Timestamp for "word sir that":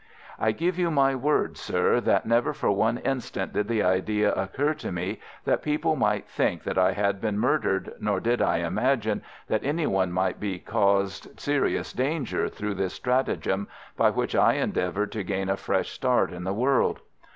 1.13-2.25